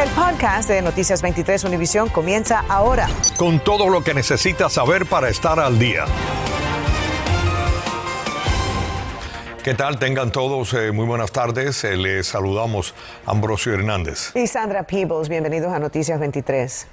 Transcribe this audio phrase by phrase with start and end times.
[0.00, 3.06] El podcast de Noticias 23 Univisión comienza ahora.
[3.36, 6.06] Con todo lo que necesitas saber para estar al día.
[9.62, 9.98] ¿Qué tal?
[9.98, 11.84] Tengan todos eh, muy buenas tardes.
[11.84, 12.94] Eh, les saludamos
[13.26, 14.34] Ambrosio Hernández.
[14.34, 16.86] Y Sandra Peebles, bienvenidos a Noticias 23.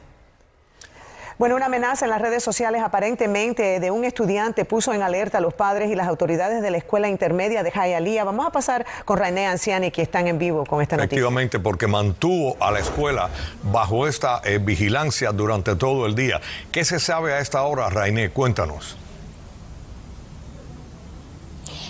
[1.38, 5.41] Bueno, una amenaza en las redes sociales aparentemente de un estudiante puso en alerta a
[5.41, 8.23] los padres y las autoridades de la escuela intermedia de Hialeah.
[8.23, 11.15] Vamos a pasar con René Anciani, que están en vivo con esta noticia.
[11.15, 13.29] Efectivamente, porque mantuvo a la escuela
[13.61, 16.42] bajo esta eh, vigilancia durante todo el día.
[16.71, 18.31] ¿Qué se sabe a esta hora, René?
[18.31, 18.97] Cuéntanos.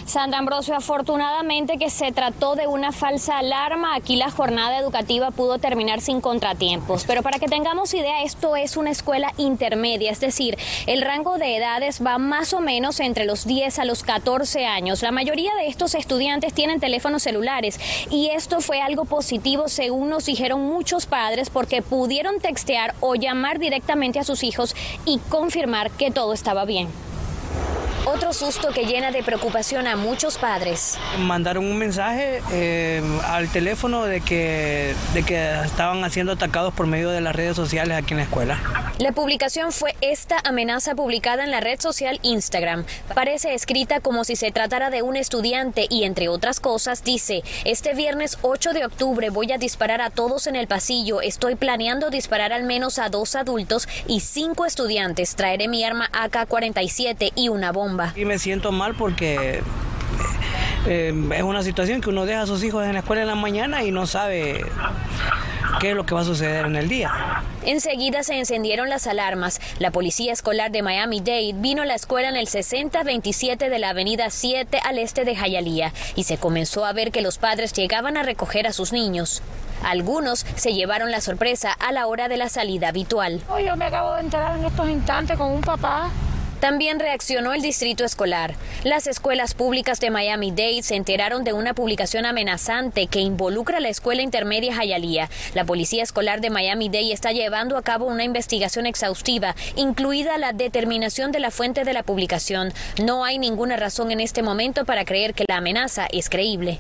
[0.07, 5.59] Sandra Ambrosio, afortunadamente que se trató de una falsa alarma, aquí la jornada educativa pudo
[5.59, 7.03] terminar sin contratiempos.
[7.05, 11.57] Pero para que tengamos idea, esto es una escuela intermedia, es decir, el rango de
[11.57, 15.01] edades va más o menos entre los 10 a los 14 años.
[15.01, 17.77] La mayoría de estos estudiantes tienen teléfonos celulares
[18.09, 23.59] y esto fue algo positivo según nos dijeron muchos padres porque pudieron textear o llamar
[23.59, 24.73] directamente a sus hijos
[25.05, 26.87] y confirmar que todo estaba bien.
[28.09, 30.97] Otro susto que llena de preocupación a muchos padres.
[31.19, 37.09] Mandaron un mensaje eh, al teléfono de que, de que estaban siendo atacados por medio
[37.09, 38.61] de las redes sociales aquí en la escuela.
[38.99, 42.85] La publicación fue esta amenaza publicada en la red social Instagram.
[43.13, 47.93] Parece escrita como si se tratara de un estudiante y entre otras cosas dice, este
[47.93, 52.53] viernes 8 de octubre voy a disparar a todos en el pasillo, estoy planeando disparar
[52.53, 57.96] al menos a dos adultos y cinco estudiantes, traeré mi arma AK-47 y una bomba.
[58.15, 59.61] Y me siento mal porque
[60.85, 63.35] eh, es una situación que uno deja a sus hijos en la escuela en la
[63.35, 64.65] mañana y no sabe
[65.79, 67.43] qué es lo que va a suceder en el día.
[67.65, 69.59] Enseguida se encendieron las alarmas.
[69.79, 74.29] La policía escolar de Miami-Dade vino a la escuela en el 6027 de la avenida
[74.29, 78.23] 7 al este de Hialeah y se comenzó a ver que los padres llegaban a
[78.23, 79.41] recoger a sus niños.
[79.83, 83.41] Algunos se llevaron la sorpresa a la hora de la salida habitual.
[83.63, 86.09] yo me acabo de enterar en estos instantes con un papá
[86.59, 88.55] también reaccionó el distrito escolar.
[88.83, 93.89] Las escuelas públicas de Miami-Dade se enteraron de una publicación amenazante que involucra a la
[93.89, 95.29] escuela intermedia Hialeah.
[95.53, 101.31] La policía escolar de Miami-Dade está llevando a cabo una investigación exhaustiva, incluida la determinación
[101.31, 102.73] de la fuente de la publicación.
[103.03, 106.79] No hay ninguna razón en este momento para creer que la amenaza es creíble.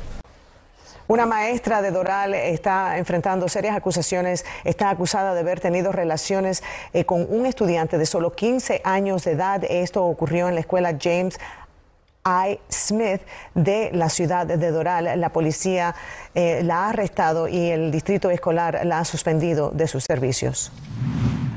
[1.07, 7.05] Una maestra de Doral está enfrentando serias acusaciones, está acusada de haber tenido relaciones eh,
[7.05, 9.63] con un estudiante de solo 15 años de edad.
[9.69, 11.39] Esto ocurrió en la escuela James
[12.25, 12.59] I.
[12.69, 13.21] Smith
[13.55, 15.17] de la ciudad de Doral.
[15.21, 15.95] La policía
[16.35, 20.73] eh, la ha arrestado y el distrito escolar la ha suspendido de sus servicios.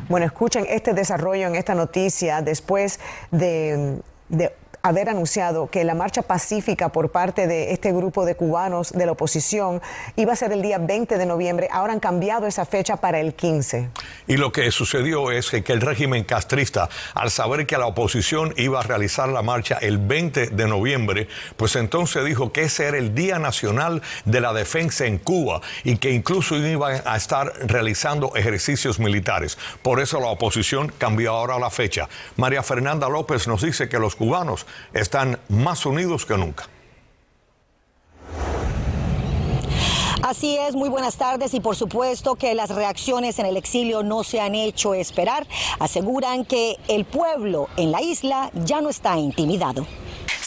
[0.09, 3.01] Bueno, escuchen este desarrollo en esta noticia después
[3.33, 8.93] de, de haber anunciado que la marcha pacífica por parte de este grupo de cubanos
[8.93, 9.83] de la oposición
[10.17, 11.69] iba a ser el día 20 de noviembre.
[11.71, 13.91] Ahora han cambiado esa fecha para el 15.
[14.27, 18.81] Y lo que sucedió es que el régimen castrista, al saber que la oposición iba
[18.81, 23.15] a realizar la marcha el 20 de noviembre, pues entonces dijo que ese era el
[23.15, 28.99] Día Nacional de la Defensa en Cuba y que incluso iban a estar realizando ejercicios
[28.99, 29.59] militares.
[29.83, 32.09] Por eso la oposición cambió ahora la fecha.
[32.37, 36.69] María Fernanda López nos dice que los cubanos están más unidos que nunca.
[40.23, 44.23] Así es, muy buenas tardes y por supuesto que las reacciones en el exilio no
[44.23, 45.47] se han hecho esperar.
[45.79, 49.87] Aseguran que el pueblo en la isla ya no está intimidado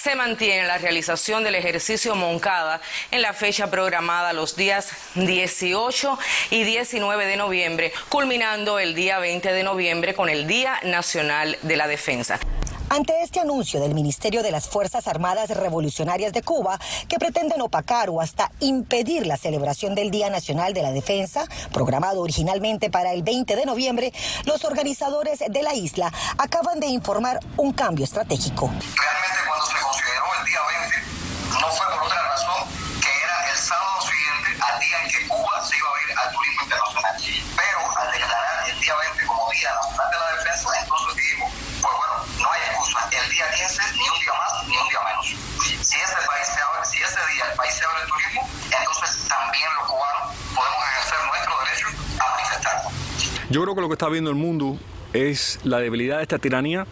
[0.03, 6.19] se mantiene la realización del ejercicio Moncada en la fecha programada los días 18
[6.49, 11.77] y 19 de noviembre, culminando el día 20 de noviembre con el Día Nacional de
[11.77, 12.37] la Defensa.
[12.93, 18.11] Ante este anuncio del Ministerio de las Fuerzas Armadas Revolucionarias de Cuba, que pretenden opacar
[18.11, 23.23] o hasta impedir la celebración del Día Nacional de la Defensa, programado originalmente para el
[23.23, 24.13] 20 de noviembre,
[24.45, 28.67] los organizadores de la isla acaban de informar un cambio estratégico.
[28.67, 30.59] Realmente cuando se consideró el día
[31.49, 32.69] 20, no fue por otra razón
[33.01, 36.31] que era el sábado siguiente al día en que Cuba se iba a ir al
[36.31, 37.15] turismo internacional.
[37.57, 37.83] Pero
[38.69, 40.22] el día 20 como Día de la
[53.53, 54.79] Yo creo que lo que está viendo el mundo
[55.13, 56.87] es la debilidad de esta tiranía,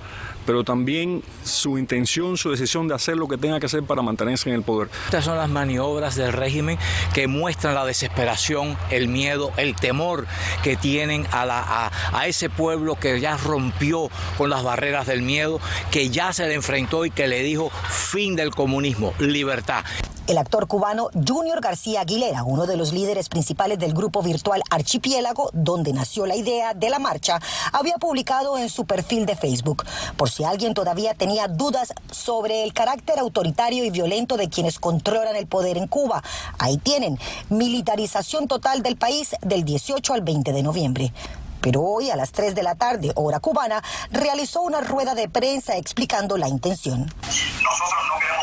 [0.46, 4.48] pero también su intención, su decisión de hacer lo que tenga que hacer para mantenerse
[4.48, 4.88] en el poder.
[5.06, 6.78] Estas son las maniobras del régimen
[7.16, 10.28] que muestran la desesperación, el miedo, el temor
[10.62, 11.90] que tienen a,
[12.28, 15.60] ese pueblo que ya rompió con las barreras del miedo,
[15.90, 19.84] que ya se le enfrentó y que le dijo fin del comunismo, libertad.
[20.32, 25.50] El actor cubano Junior García Aguilera, uno de los líderes principales del grupo virtual Archipiélago,
[25.52, 27.38] donde nació la idea de la marcha,
[27.74, 29.84] había publicado en su perfil de Facebook,
[30.16, 35.36] por si alguien todavía tenía dudas sobre el carácter autoritario y violento de quienes controlan
[35.36, 36.24] el poder en Cuba.
[36.60, 37.20] Ahí tienen,
[37.50, 41.14] militarización total del país del 18 al 20 de noviembre
[41.62, 45.78] pero hoy a las 3 de la tarde, hora cubana, realizó una rueda de prensa
[45.78, 47.02] explicando la intención.
[47.02, 48.41] Nosotros no queremos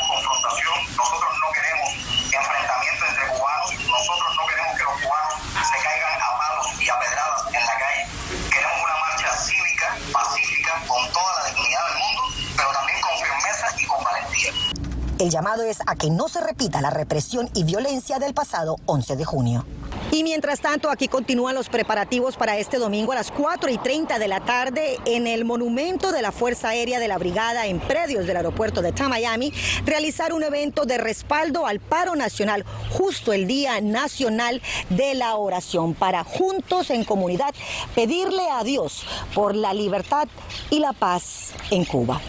[15.18, 19.16] El llamado es a que no se repita la represión y violencia del pasado 11
[19.16, 19.66] de junio.
[20.12, 24.20] Y mientras tanto, aquí continúan los preparativos para este domingo a las 4 y 30
[24.20, 28.26] de la tarde en el monumento de la Fuerza Aérea de la Brigada en predios
[28.26, 29.52] del aeropuerto de Miami,
[29.84, 35.94] realizar un evento de respaldo al paro nacional justo el Día Nacional de la Oración
[35.94, 37.54] para juntos en comunidad
[37.94, 39.04] pedirle a Dios
[39.34, 40.28] por la libertad
[40.70, 42.20] y la paz en Cuba.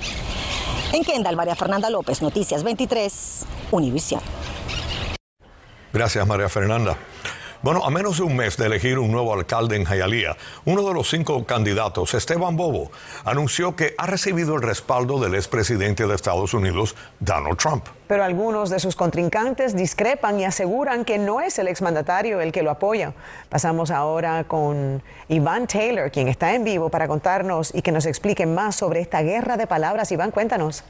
[0.91, 4.21] En Kendall, María Fernanda López, Noticias 23, Univisión.
[5.94, 6.97] Gracias, María Fernanda.
[7.61, 10.94] Bueno, a menos de un mes de elegir un nuevo alcalde en Jayalía, uno de
[10.94, 12.89] los cinco candidatos, Esteban Bobo,
[13.25, 17.85] anunció que ha recibido el respaldo del expresidente de Estados Unidos, Donald Trump.
[18.07, 22.63] Pero algunos de sus contrincantes discrepan y aseguran que no es el exmandatario el que
[22.63, 23.11] lo apoya.
[23.50, 28.45] Pasamos ahora con Iván Taylor, quien está en vivo para contarnos y que nos explique
[28.45, 30.13] más sobre esta guerra de palabras.
[30.13, 30.85] Iván, cuéntanos.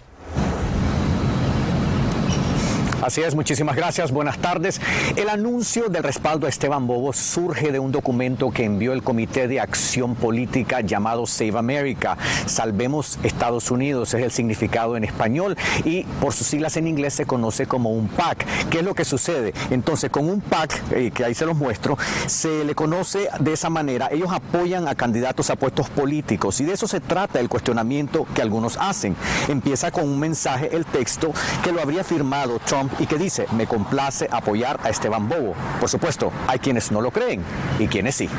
[3.01, 4.81] Así es, muchísimas gracias, buenas tardes.
[5.15, 9.47] El anuncio del respaldo a Esteban Bobo surge de un documento que envió el Comité
[9.47, 12.17] de Acción Política llamado Save America.
[12.45, 15.55] Salvemos Estados Unidos es el significado en español
[15.85, 18.45] y por sus siglas en inglés se conoce como un PAC.
[18.69, 19.53] ¿Qué es lo que sucede?
[19.69, 21.97] Entonces, con un PAC, eh, que ahí se los muestro,
[22.27, 24.09] se le conoce de esa manera.
[24.11, 28.41] Ellos apoyan a candidatos a puestos políticos y de eso se trata el cuestionamiento que
[28.41, 29.15] algunos hacen.
[29.47, 31.31] Empieza con un mensaje, el texto,
[31.63, 35.53] que lo habría firmado Trump y que dice, me complace apoyar a Esteban Bobo.
[35.79, 37.43] Por supuesto, hay quienes no lo creen
[37.77, 38.29] y quienes sí.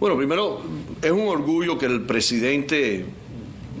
[0.00, 0.60] Bueno, primero,
[1.00, 3.06] es un orgullo que el presidente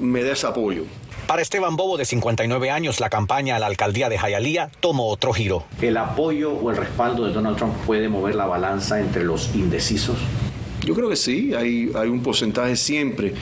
[0.00, 0.84] me dé ese apoyo.
[1.26, 5.32] Para Esteban Bobo, de 59 años, la campaña a la alcaldía de Jayalía tomó otro
[5.32, 5.64] giro.
[5.80, 10.18] ¿El apoyo o el respaldo de Donald Trump puede mover la balanza entre los indecisos?
[10.84, 13.32] Yo creo que sí, hay, hay un porcentaje siempre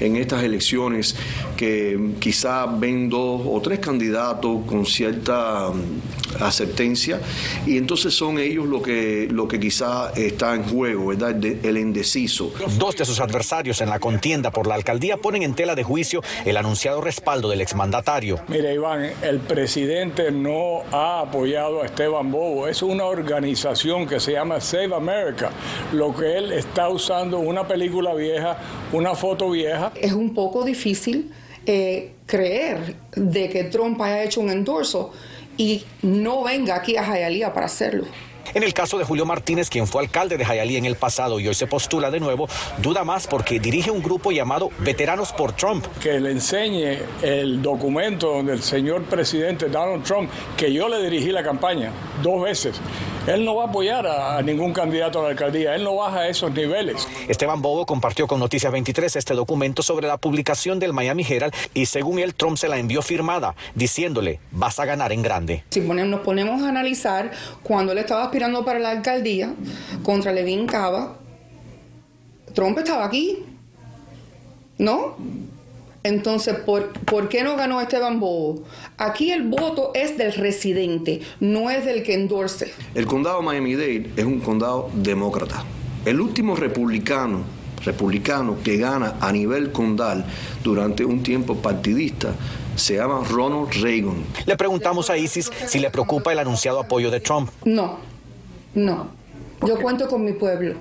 [0.00, 1.16] en estas elecciones
[1.56, 7.20] que quizá ven dos o tres candidatos con cierta mm, aceptencia
[7.66, 11.36] y entonces son ellos lo que, lo que quizá está en juego, ¿verdad?
[11.44, 12.52] el indeciso.
[12.78, 16.22] Dos de sus adversarios en la contienda por la alcaldía ponen en tela de juicio
[16.44, 18.40] el anunciado respaldo del exmandatario.
[18.48, 22.68] Mire, Iván, el presidente no ha apoyado a Esteban Bobo.
[22.68, 25.50] Es una organización que se llama Save America.
[25.92, 28.58] Lo que él está usando una película vieja,
[28.92, 29.92] una foto vieja.
[29.94, 31.32] Es un poco difícil
[31.66, 35.12] eh, creer de que Trump haya hecho un endorso
[35.56, 38.06] y no venga aquí a Hialeah para hacerlo.
[38.52, 41.46] En el caso de Julio Martínez, quien fue alcalde de Hialeah en el pasado y
[41.46, 42.48] hoy se postula de nuevo,
[42.78, 45.86] duda más porque dirige un grupo llamado Veteranos por Trump.
[46.02, 51.44] Que le enseñe el documento del señor presidente Donald Trump, que yo le dirigí la
[51.44, 51.92] campaña
[52.22, 52.80] dos veces.
[53.26, 56.28] Él no va a apoyar a ningún candidato a la alcaldía, él no baja a
[56.28, 57.06] esos niveles.
[57.28, 61.86] Esteban Bobo compartió con Noticias 23 este documento sobre la publicación del Miami Herald y
[61.86, 65.64] según él Trump se la envió firmada, diciéndole, vas a ganar en grande.
[65.70, 67.30] Si nos ponemos a analizar,
[67.62, 69.54] cuando él estaba aspirando para la alcaldía
[70.02, 71.18] contra Levin Cava,
[72.54, 73.44] Trump estaba aquí,
[74.78, 75.16] ¿no?
[76.02, 78.62] Entonces, ¿por, ¿por, qué no ganó Esteban Bobo?
[78.96, 82.72] Aquí el voto es del residente, no es del que endorse.
[82.94, 85.64] El condado Miami-Dade es un condado demócrata.
[86.06, 87.42] El último republicano,
[87.84, 90.24] republicano que gana a nivel condal
[90.64, 92.34] durante un tiempo partidista
[92.76, 94.24] se llama Ronald Reagan.
[94.46, 97.50] Le preguntamos a Isis si le preocupa el anunciado apoyo de Trump.
[97.64, 97.98] No,
[98.74, 99.19] no.
[99.66, 100.74] Yo cuento con mi pueblo.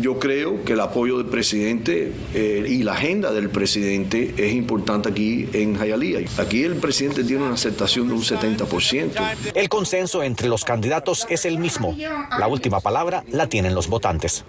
[0.00, 5.08] Yo creo que el apoyo del presidente eh, y la agenda del presidente es importante
[5.08, 6.24] aquí en Hialeah.
[6.38, 9.12] Aquí el presidente tiene una aceptación de un 70%.
[9.54, 11.96] El consenso entre los candidatos es el mismo.
[12.38, 14.44] La última palabra la tienen los votantes.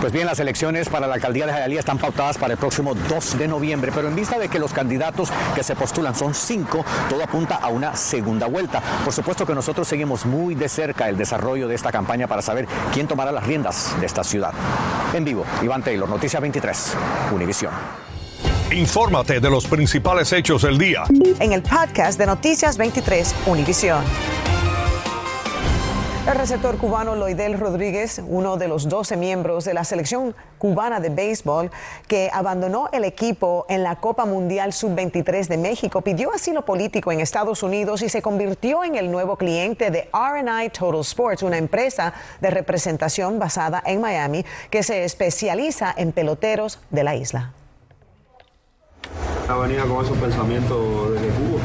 [0.00, 3.38] Pues bien, las elecciones para la alcaldía de Jayalía están pautadas para el próximo 2
[3.38, 7.22] de noviembre, pero en vista de que los candidatos que se postulan son cinco, todo
[7.22, 8.82] apunta a una segunda vuelta.
[9.04, 12.68] Por supuesto que nosotros seguimos muy de cerca el desarrollo de esta campaña para saber
[12.92, 14.52] quién tomará las riendas de esta ciudad.
[15.14, 16.94] En vivo, Iván Taylor, Noticia 23,
[17.32, 17.72] Univisión.
[18.72, 21.04] Infórmate de los principales hechos del día.
[21.38, 24.04] En el podcast de Noticias 23 Univisión.
[26.26, 31.08] El receptor cubano Loidel Rodríguez, uno de los 12 miembros de la selección cubana de
[31.08, 31.70] béisbol
[32.08, 37.20] que abandonó el equipo en la Copa Mundial Sub-23 de México, pidió asilo político en
[37.20, 42.12] Estados Unidos y se convirtió en el nuevo cliente de RI Total Sports, una empresa
[42.40, 47.52] de representación basada en Miami que se especializa en peloteros de la isla.
[49.46, 51.55] Con esos pensamientos desde Cuba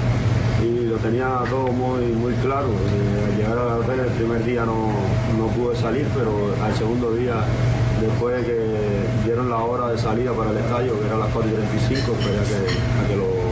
[0.91, 2.67] lo tenía todo muy, muy claro.
[2.67, 4.89] Eh, al llegar al hotel el primer día no,
[5.37, 7.35] no pude salir, pero al segundo día,
[8.01, 11.49] después de que dieron la hora de salida para el estadio, que era las 4
[11.49, 12.55] y 35, esperé a que,
[13.03, 13.51] a que, lo-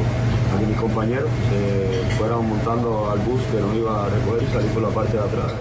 [0.55, 4.53] a que mis compañeros se fueran montando al bus que nos iba a recoger y
[4.53, 5.53] salir por la parte de atrás.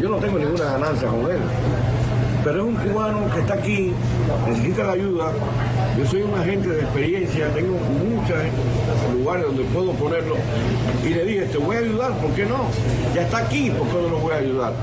[0.00, 1.38] Yo no tengo ninguna ganancia con él,
[2.44, 3.92] pero es un cubano que está aquí,
[4.48, 5.32] necesita la ayuda.
[5.98, 8.36] Yo soy un agente de experiencia, tengo muchos
[9.14, 10.36] lugares donde puedo ponerlo.
[11.02, 12.66] Y le dije, te voy a ayudar, ¿por qué no?
[13.14, 14.74] Ya está aquí, ¿por qué no lo voy a ayudar?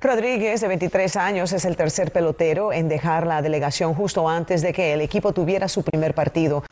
[0.00, 4.72] Rodríguez, de 23 años, es el tercer pelotero en dejar la delegación justo antes de
[4.72, 6.64] que el equipo tuviera su primer partido.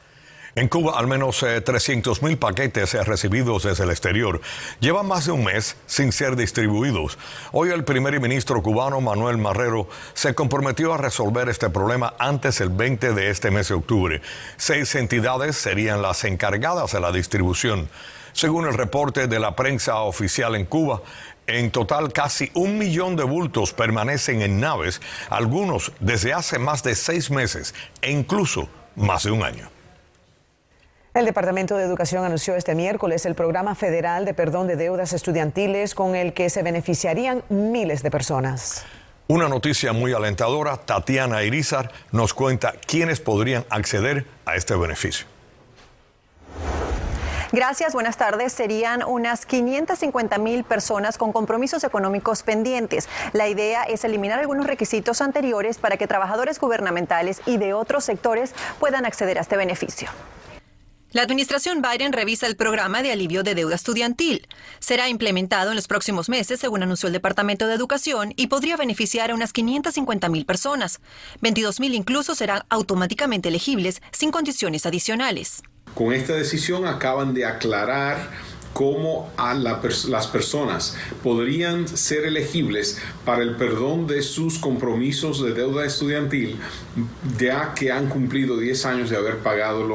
[0.58, 4.40] En Cuba, al menos 300 mil paquetes eh, recibidos desde el exterior
[4.80, 7.18] llevan más de un mes sin ser distribuidos.
[7.52, 12.70] Hoy el primer ministro cubano, Manuel Marrero, se comprometió a resolver este problema antes del
[12.70, 14.22] 20 de este mes de octubre.
[14.56, 17.90] Seis entidades serían las encargadas de la distribución.
[18.32, 21.02] Según el reporte de la prensa oficial en Cuba,
[21.46, 26.94] en total casi un millón de bultos permanecen en naves, algunos desde hace más de
[26.94, 29.75] seis meses e incluso más de un año.
[31.16, 35.94] El Departamento de Educación anunció este miércoles el programa federal de perdón de deudas estudiantiles
[35.94, 38.85] con el que se beneficiarían miles de personas.
[39.26, 45.26] Una noticia muy alentadora, Tatiana Irizar nos cuenta quiénes podrían acceder a este beneficio.
[47.50, 48.52] Gracias, buenas tardes.
[48.52, 53.08] Serían unas 550 mil personas con compromisos económicos pendientes.
[53.32, 58.54] La idea es eliminar algunos requisitos anteriores para que trabajadores gubernamentales y de otros sectores
[58.78, 60.11] puedan acceder a este beneficio.
[61.12, 64.48] La administración Biden revisa el programa de alivio de deuda estudiantil.
[64.80, 69.30] Será implementado en los próximos meses, según anunció el Departamento de Educación, y podría beneficiar
[69.30, 71.00] a unas 550 mil personas.
[71.42, 75.62] 22 mil incluso serán automáticamente elegibles sin condiciones adicionales.
[75.94, 78.28] Con esta decisión acaban de aclarar
[78.72, 86.58] cómo las personas podrían ser elegibles para el perdón de sus compromisos de deuda estudiantil
[87.38, 89.86] ya que han cumplido 10 años de haber pagado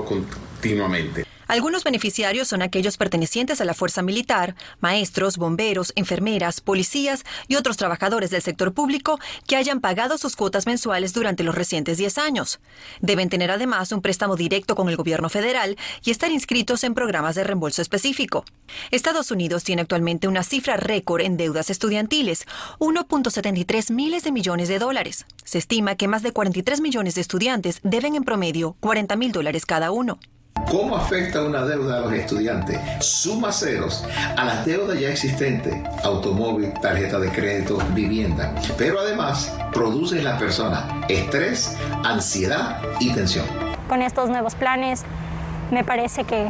[1.51, 7.75] Algunos beneficiarios son aquellos pertenecientes a la fuerza militar, maestros, bomberos, enfermeras, policías y otros
[7.75, 12.61] trabajadores del sector público que hayan pagado sus cuotas mensuales durante los recientes 10 años.
[13.01, 15.75] Deben tener además un préstamo directo con el gobierno federal
[16.05, 18.45] y estar inscritos en programas de reembolso específico.
[18.91, 22.45] Estados Unidos tiene actualmente una cifra récord en deudas estudiantiles,
[22.79, 25.25] 1.73 miles de millones de dólares.
[25.43, 29.65] Se estima que más de 43 millones de estudiantes deben en promedio 40 mil dólares
[29.65, 30.17] cada uno.
[30.69, 32.79] ¿Cómo afecta una deuda a los estudiantes?
[32.99, 34.03] Suma ceros
[34.37, 38.53] a las deudas ya existentes, automóvil, tarjeta de crédito, vivienda.
[38.77, 43.45] Pero además produce en la persona estrés, ansiedad y tensión.
[43.89, 45.03] Con estos nuevos planes
[45.71, 46.49] me parece que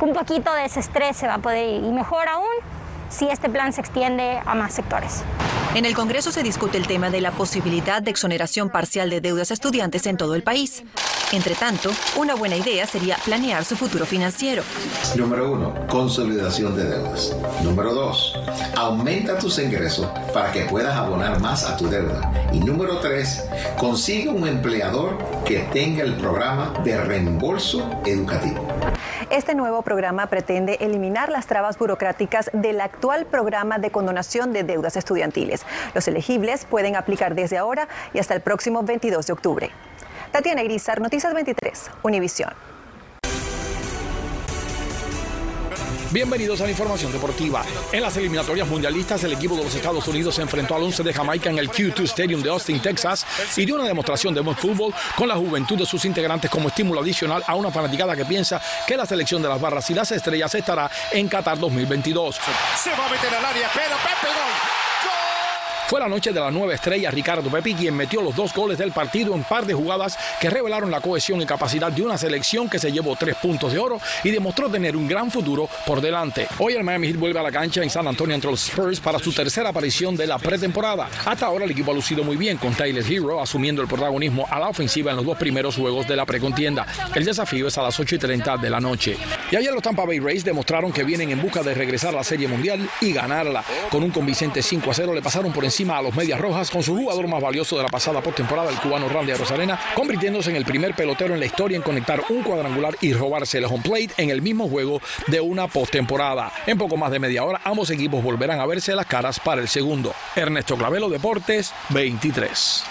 [0.00, 2.46] un poquito de ese estrés se va a poder ir y mejor aún
[3.08, 5.22] si este plan se extiende a más sectores.
[5.74, 9.50] En el Congreso se discute el tema de la posibilidad de exoneración parcial de deudas
[9.50, 10.82] a estudiantes en todo el país.
[11.32, 14.62] Entre tanto, una buena idea sería planear su futuro financiero.
[15.16, 17.34] Número uno, consolidación de deudas.
[17.62, 18.38] Número dos,
[18.76, 22.50] aumenta tus ingresos para que puedas abonar más a tu deuda.
[22.52, 23.48] Y número tres,
[23.78, 28.68] consigue un empleador que tenga el programa de reembolso educativo.
[29.30, 34.96] Este nuevo programa pretende eliminar las trabas burocráticas del actual programa de condonación de deudas
[34.96, 35.64] estudiantiles.
[35.94, 39.70] Los elegibles pueden aplicar desde ahora y hasta el próximo 22 de octubre.
[40.32, 42.50] Tatiana Irizar, Noticias 23, Univisión.
[46.10, 47.62] Bienvenidos a la información deportiva.
[47.92, 51.12] En las eliminatorias mundialistas, el equipo de los Estados Unidos se enfrentó al 11 de
[51.12, 54.94] Jamaica en el Q2 Stadium de Austin, Texas, y dio una demostración de buen fútbol
[55.16, 58.96] con la juventud de sus integrantes como estímulo adicional a una fanaticada que piensa que
[58.96, 62.40] la selección de las barras y las estrellas estará en Qatar 2022.
[62.82, 64.91] Se va a meter al área, pero Pepe gol.
[65.92, 68.92] Fue la noche de la nueva estrella Ricardo Pepi quien metió los dos goles del
[68.92, 72.78] partido en par de jugadas que revelaron la cohesión y capacidad de una selección que
[72.78, 76.48] se llevó tres puntos de oro y demostró tener un gran futuro por delante.
[76.56, 79.18] Hoy el Miami Heat vuelve a la cancha en San Antonio entre los Spurs para
[79.18, 81.10] su tercera aparición de la pretemporada.
[81.26, 84.58] Hasta ahora el equipo ha lucido muy bien con Tyler Hero asumiendo el protagonismo a
[84.58, 86.86] la ofensiva en los dos primeros juegos de la precontienda.
[87.14, 89.18] El desafío es a las 8 y 30 de la noche.
[89.50, 92.24] Y ayer los Tampa Bay Rays demostraron que vienen en busca de regresar a la
[92.24, 93.62] Serie Mundial y ganarla.
[93.90, 96.82] Con un convincente 5 a 0 le pasaron por encima a los Medias Rojas con
[96.82, 100.64] su jugador más valioso de la pasada postemporada, el cubano Randy Rosarena, convirtiéndose en el
[100.64, 104.30] primer pelotero en la historia en conectar un cuadrangular y robarse el home plate en
[104.30, 106.52] el mismo juego de una postemporada.
[106.66, 109.68] En poco más de media hora, ambos equipos volverán a verse las caras para el
[109.68, 110.14] segundo.
[110.36, 112.84] Ernesto Clavelo, Deportes 23.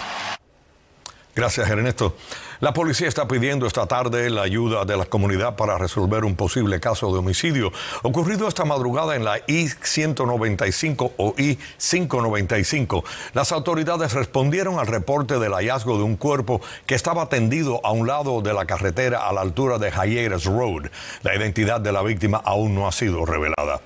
[1.34, 2.16] Gracias, Ernesto.
[2.62, 6.78] La policía está pidiendo esta tarde la ayuda de la comunidad para resolver un posible
[6.78, 7.72] caso de homicidio
[8.04, 13.02] ocurrido esta madrugada en la I-195 o I-595.
[13.34, 18.06] Las autoridades respondieron al reporte del hallazgo de un cuerpo que estaba tendido a un
[18.06, 20.84] lado de la carretera a la altura de Jayeres Road.
[21.24, 23.80] La identidad de la víctima aún no ha sido revelada.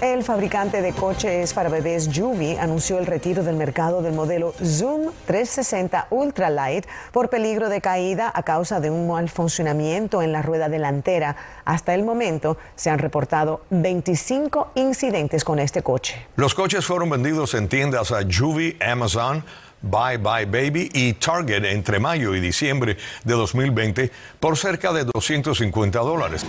[0.00, 5.12] El fabricante de coches para bebés Juvi anunció el retiro del mercado del modelo Zoom
[5.26, 10.70] 360 Ultralight por peligro de caída a causa de un mal funcionamiento en la rueda
[10.70, 11.36] delantera.
[11.66, 16.26] Hasta el momento se han reportado 25 incidentes con este coche.
[16.34, 19.44] Los coches fueron vendidos en tiendas a Juvi, Amazon,
[19.82, 25.98] Bye Bye Baby y Target entre mayo y diciembre de 2020 por cerca de 250
[26.00, 26.44] dólares.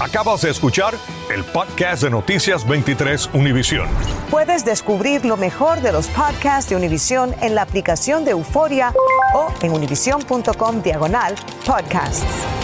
[0.00, 0.94] Acabas de escuchar
[1.32, 3.88] el podcast de Noticias 23 Univisión.
[4.30, 8.92] Puedes descubrir lo mejor de los podcasts de Univisión en la aplicación de Euforia
[9.34, 12.55] o en univision.com diagonal podcasts.